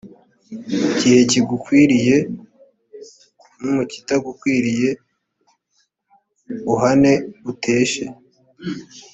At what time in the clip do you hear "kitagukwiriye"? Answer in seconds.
3.91-4.89